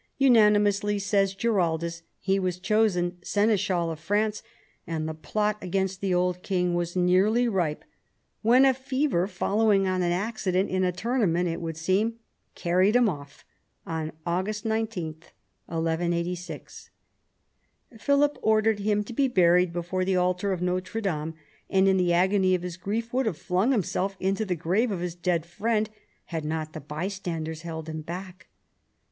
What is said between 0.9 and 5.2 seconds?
says Giraldus, he was chosen seneschal of France; and the